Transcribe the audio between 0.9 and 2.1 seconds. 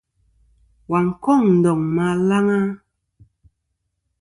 n-kôŋ ndòŋ ma